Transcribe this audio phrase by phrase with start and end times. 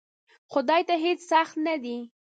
[0.51, 1.97] خدای ته هیڅ سخت نه دی!